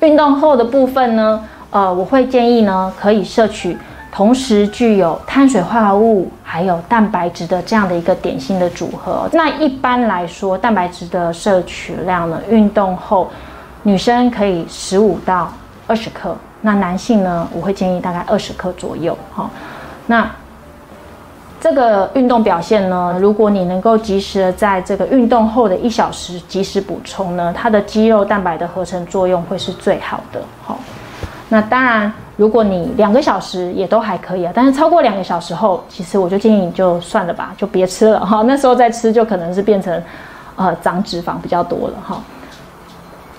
[0.00, 3.78] 运动后的部分呢，呃，我会建议呢，可以摄取。
[4.18, 9.30] 同时具有碳水化合物还有蛋白质的这样的一个点心的组合。
[9.32, 13.30] 那一般来说，蛋白质的摄取量呢，运动后
[13.84, 15.52] 女生可以十五到
[15.86, 19.16] 二十克，那男性呢，我会建议大概二十克左右。
[19.32, 19.48] 哈，
[20.08, 20.28] 那
[21.60, 30.42] 这个运动表现呢，如果你能够及时的在这个运动后的一小时及时补充呢，它的肌肉蛋白的合成作用会是最好的。
[30.64, 30.76] 好，
[31.48, 32.12] 那当然。
[32.38, 38.42] 如果你两个小时也都还可以啊，但是超过两个小时后，其实我就建议你就算了吧，就别吃了哈。
[38.46, 40.00] 那时候再吃就可能是变成，
[40.54, 42.22] 呃，长脂肪比较多了哈。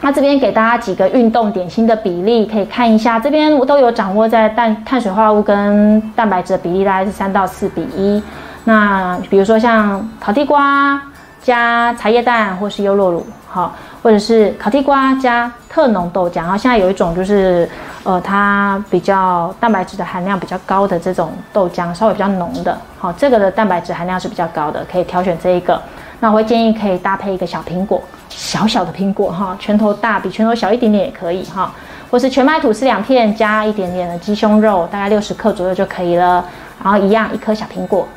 [0.02, 8.22] 那这边给大家几个运动点心的比例，可以看一下，这边我都有掌握在碳碳水化合物跟蛋白质的比例大概是三到四比一。
[8.66, 11.02] 那比如说像烤地瓜
[11.42, 13.74] 加茶叶蛋或是优酪乳，好。
[14.02, 17.70] 或者是烤地瓜加特浓豆浆，然后现在有一种就是，
[18.04, 25.82] 呃，它比较蛋白质的含量比较高的这种豆浆，稍微比较浓的，好，这个的蛋白质含量是比较高的，可以挑选这一个。
[26.22, 31.72] 那我会建议可以搭配一个小苹果，小小的苹果哈，拳头大，比拳头小一点点也可以哈，
[32.10, 36.44] 或是全麦吐司两片加一点点的鸡胸肉，大概六十克左右就可以了。
[36.84, 38.08] 然后一样一颗小苹果，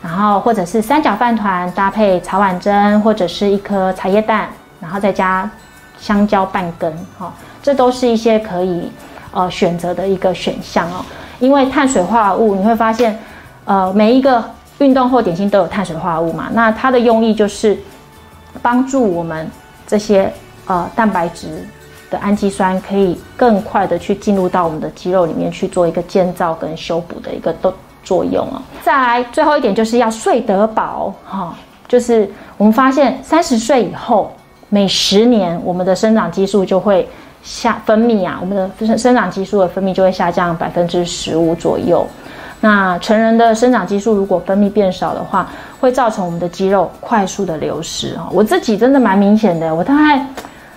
[0.00, 4.48] 然后或者是三角饭团搭配草碗蒸，或者是一颗茶叶蛋。
[4.84, 5.50] 然后再加
[5.98, 7.32] 香蕉半根，哈，
[7.62, 8.92] 这都是一些可以
[9.32, 11.02] 呃选择的一个选项哦。
[11.40, 13.18] 因为碳水化合物，你会发现，
[13.64, 14.44] 呃，每一个
[14.78, 17.78] 运动后点心都有碳水化合物嘛，那它的用意就是
[18.60, 19.50] 帮助我们
[19.86, 20.30] 这些
[20.66, 21.66] 呃蛋白质
[22.10, 28.60] 的氨基酸可以更快的去进入到我们的肌肉里面去做一个建造跟修补的一个作作用哦。
[28.82, 31.56] 再来最后一点就是要睡得饱，哈，
[31.88, 34.30] 就是我们发现三十岁以后。
[34.74, 37.08] 每十年，我们的生长激素就会
[37.44, 42.04] 下分泌啊，我们的生生长激素的分泌就会下降百分之十五左右。
[42.60, 45.48] 那成人的生长激素如果分泌变少的话，
[45.78, 48.28] 会造成我们的肌肉快速的流失啊。
[48.32, 50.26] 我自己真的蛮明显的，我大概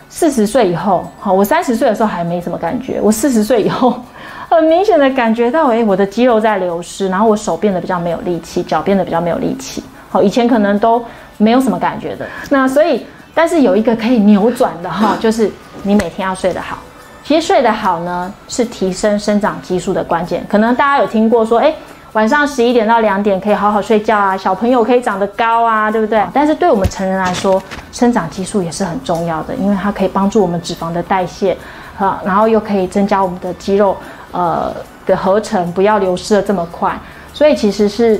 [0.09, 3.99] 四十岁以后，好，我三十岁的时候还没什么感觉，我四十岁以后，
[4.47, 9.83] 很明显的感觉到，哎，我的肌肉在流失，然后我手变得比较没有力气，脚变得比较没有力气。
[10.07, 11.03] 好，以前可能都
[11.37, 12.27] 没有什么感觉的。
[12.51, 13.03] 那所以，
[13.37, 15.51] 但是有一个可以扭转的哈， 就是
[15.83, 16.79] 你每天要睡得好。
[17.23, 20.43] 其实睡得好呢，是提升生长激素的关键。
[20.49, 21.71] 可能大家有听过说，哎。
[22.13, 26.23] 晚上十一点到两点可以好好睡觉啊，小朋友可以长得高啊，对不对？
[26.33, 27.61] 但是对我们成人来说，
[27.91, 31.55] 生长激素也是很重要的，因为它可以帮助我们脂肪的代谢，
[31.99, 33.95] 啊，然后又可以增加我们的肌肉，
[34.31, 34.73] 呃
[35.05, 36.99] 的合成，不要流失的这么快。
[37.33, 38.19] 所以其实是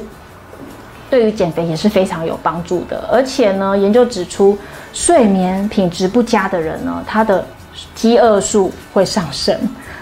[1.09, 3.03] 对于减肥也是非常有帮助的。
[3.11, 4.55] 而且呢，研究指出，
[4.97, 7.45] 睡眠品质不佳的人呢，他的
[7.93, 9.55] 饥饿素会上升，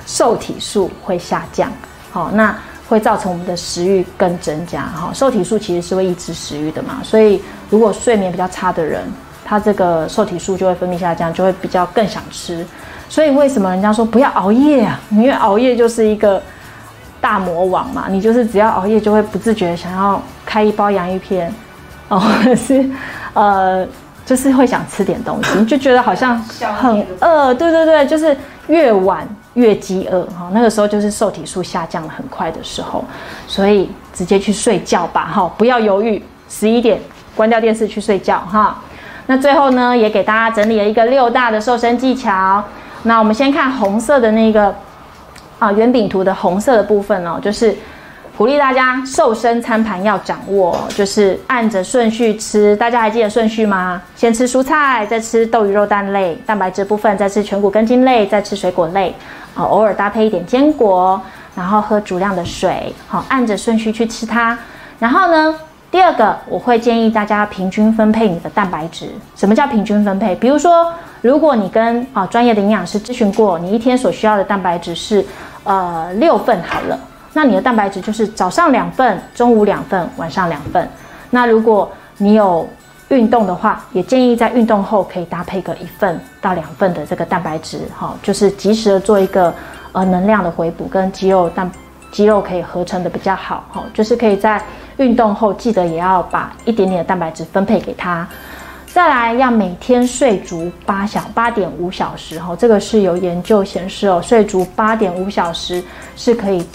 [0.06, 1.70] 受体素会下降。
[2.12, 2.56] 好，那。
[2.88, 9.04] 会造成我们的食欲更增加，哈，受体素其实是会抑制食欲的嘛，所以如果睡眠比较差的人，
[9.44, 12.64] 他这个受体素就会分泌下降，就会比较更想吃。
[13.10, 15.00] 所以为什么人家说不要熬夜啊？
[15.10, 16.40] 因为熬夜就是一个
[17.20, 21.52] 大魔王嘛，你就是只要熬夜就会不自觉想要开一包洋芋片，
[22.10, 22.88] 哦，或者是
[23.34, 23.84] 呃，
[24.26, 28.36] 就是会想吃点东西， 你就觉得好像很饿，对对对，就是
[28.68, 29.28] 越晚。
[29.56, 33.02] 越饥饿哈，那个时候就是受体素下降的很快的时候，
[33.48, 37.00] 所以直接去睡觉吧哈，不要犹豫，十一点
[37.34, 38.78] 关掉电视去睡觉哈。
[39.28, 42.62] 那最后呢，也给大家整理了一个六大的瘦身技巧。
[43.04, 44.76] 那我们先看红色的那个
[45.58, 47.74] 啊圆饼图的红色的部分哦，就是。
[48.38, 52.76] 鼓励大家瘦身餐盘要掌握，就是按着顺序吃。
[52.76, 54.02] 大家还记得顺序吗？
[54.14, 59.16] 先吃蔬菜，再吃豆鱼肉蛋类蛋白质部分，再吃全谷根茎类，再吃水果类。
[59.56, 61.22] 啊，偶尔搭配一点坚果，
[61.56, 62.94] 然后喝足量的水。
[63.08, 64.58] 好，按着顺序去吃它。
[65.00, 65.56] 然后呢，
[65.90, 69.08] 第二个我会建议大家平均分配你的蛋白质。
[69.38, 70.36] 什么叫平均分配？
[70.36, 75.26] 比如说，如果你跟啊专业的营养师咨询过，你一天所需要的蛋白质是
[75.64, 77.00] 呃六份好了。
[77.36, 80.90] 那你的蛋白质就是早上两份，中午两份，晚上两份。
[81.30, 82.66] 那如果你有
[83.10, 89.54] 运动的话，也建议在运动后可以搭配个一份到两份的这个蛋白质，哈，就是及时的做一个
[89.92, 91.70] 呃能量的回补，跟肌肉蛋
[92.10, 94.64] 肌肉可以合成的比较好，哈，就是可以在
[94.96, 98.26] 运动后记得也要把一点点的蛋白质分配给他。
[98.88, 105.84] 再来要每天睡足八小八点五小时，哈，这个是有研究显示哦，睡足八点五小时
[106.16, 106.66] 是可以。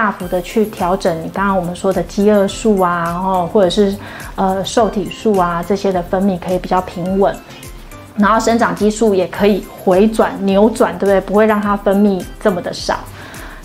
[0.00, 3.94] 大幅的去调整你刚刚我们说的饥饿素啊，然后或者是
[4.34, 7.36] 呃受体素啊这些的分泌可以比较平稳，
[8.16, 11.20] 然后生长激素也可以回转扭转，对不对？
[11.20, 12.98] 不会让它分泌这么的少。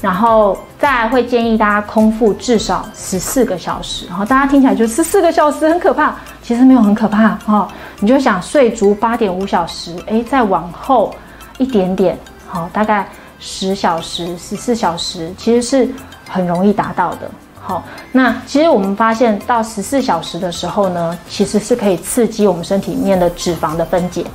[0.01, 4.05] 然后再会建议大家空腹至少十四个小时。
[4.07, 7.65] 然后大家听起来就十四个小时很可怕，其实没有很可怕哈。
[8.01, 11.15] 你就想睡足八点五小时，哎，再往后
[11.59, 13.07] 一点点，好，大概
[13.39, 15.89] 十小时、十四小时，其实是。
[16.27, 17.29] 很容易达到的，
[17.61, 24.25] 好，那其实我们发现到十四小时的时候呢，其实是可以刺激我们身体里面的脂肪的分解，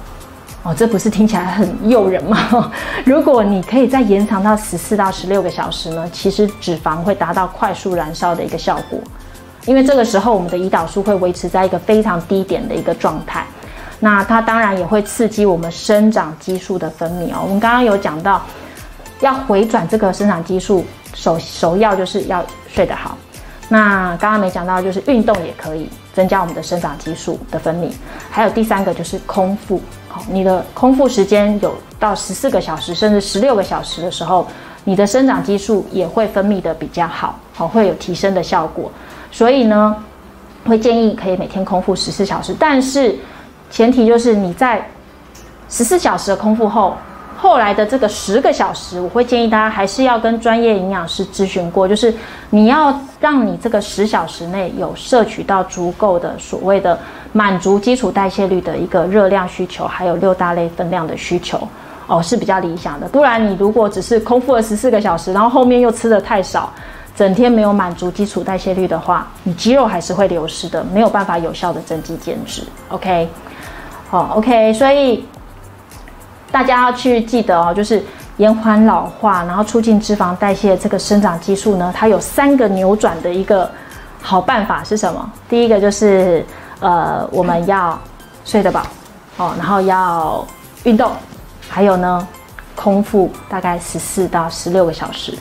[0.62, 2.70] 哦，这不是听起来很诱人吗？
[3.05, 8.99] 如果你可以再延长到十四到十六个小时呢，其实脂肪会达到快速燃烧的一个效果，
[9.66, 13.47] 因为这个时候我们的胰岛素会维持在一个非常低点的一个状态，
[13.99, 17.41] 那它当然也会刺激我们生长激素的分泌哦。
[17.43, 18.43] 我们刚刚有讲到
[19.21, 20.85] 要回转这个生长激素。
[21.12, 23.18] 首首要就是要睡得好，
[23.68, 27.91] 那刚刚没讲到，就是运动也可以增加我们的生长激素的分泌，
[28.31, 34.47] 还有第三个就是空腹，好，你的空腹时间有到十四个小时甚至十六个小时的时候，
[34.85, 38.91] 你的生长激素也会分泌的比较好，好会有提升的效果，
[39.33, 39.97] 所以呢，
[40.64, 43.18] 会建议可以每天空腹十四小时，但是
[43.68, 44.89] 前提就是你在
[45.68, 46.97] 十四小时的空腹后。
[47.41, 52.12] 后来的这个十个小时，我会建议大家还是要跟专业营养师咨询过，就是
[52.51, 56.99] 你要让你这个十小时内有摄取到足够的所谓的
[57.32, 61.66] 满足基础代谢率的一个热量需求，还有六大类分量的需求
[62.09, 63.09] 哦，是比较理想的。
[63.09, 66.70] 不然你如果只是空腹了十四个小时，然后后面又吃的太少，
[67.16, 72.62] 整天没有满足基础代谢率的话，你肌肉还是会流失的，没有办法有效的增肌减脂。
[72.88, 73.26] OK，
[74.11, 75.24] 好，OK，所以。
[76.53, 78.03] 大家要去记得哦，就是
[78.38, 80.76] 延缓老化，然后促进脂肪代谢。
[80.76, 83.70] 这个生长激素呢，它有三个扭转的一个
[84.20, 85.30] 好办法是什么？
[85.48, 86.44] 第一个就是
[86.80, 87.98] 呃，我们要
[88.44, 88.82] 睡得饱
[89.36, 90.44] 哦，然后要
[90.84, 91.12] 运动，
[91.68, 92.26] 还有呢，
[92.74, 95.32] 空腹大概十四到十六个小时，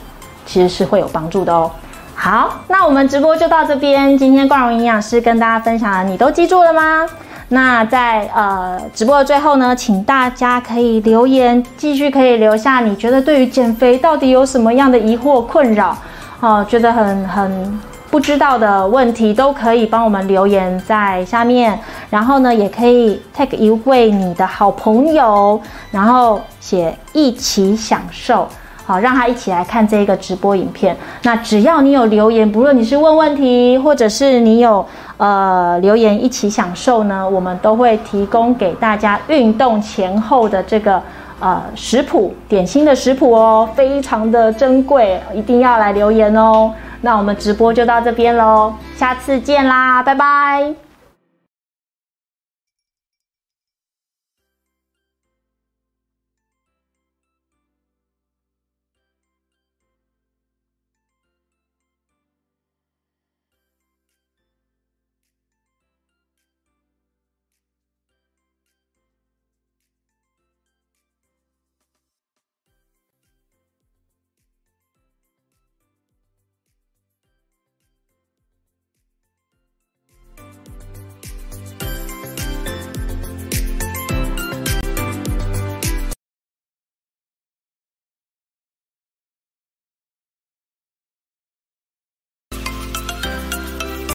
[0.46, 1.72] 其实是会有帮助的哦。
[2.14, 4.18] 好，那我们直播就到这边。
[4.18, 7.08] 今天冠荣营养师跟大家分享的，你都记住了吗？
[7.52, 15.98] 那在呃直播的最后呢，请大家可以留言，继续可以留下你觉得对于减肥到底有什么样的疑惑困扰，
[16.42, 17.80] 哦，觉得很很
[18.12, 21.80] 不知道的问题，都可以帮我们留言在下面。
[22.10, 25.60] 然后呢，也可以 take 一位你的好朋友，
[25.92, 28.48] 然后写一起享受。
[28.90, 30.98] 好，让他一起来看这个直播影片。
[31.22, 34.84] 那只要你有留言，不论你是问问题，或者是你有
[35.18, 41.00] 呃留言一起享受呢，我们都会提供给大家运动前后的这个
[41.40, 46.72] 呃食谱，点心的食谱哦，非常的珍贵，一定要来留言哦。
[47.02, 50.89] 那我们直播就到这边喽，下次见啦，拜拜。